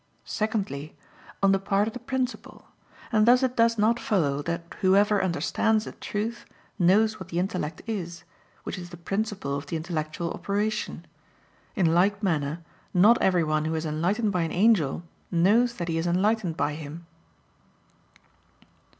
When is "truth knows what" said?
5.91-7.29